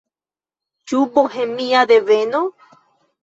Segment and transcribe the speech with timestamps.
[0.93, 2.41] Ĉu bohemia deveno?